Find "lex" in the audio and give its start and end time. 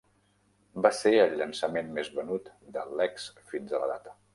3.03-3.33